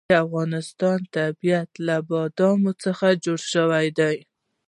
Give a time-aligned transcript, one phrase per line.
[0.09, 4.17] د افغانستان طبیعت له بادام څخه جوړ شوی دی.